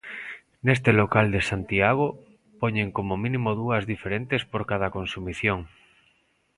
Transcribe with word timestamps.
Neste 0.65 0.91
local 1.01 1.25
de 1.35 1.41
Santiago 1.49 2.07
poñen 2.61 2.87
como 2.97 3.21
mínimo 3.23 3.49
dúas 3.61 3.83
diferentes 3.93 4.41
por 4.51 4.61
cada 4.71 4.93
consumición. 4.97 5.59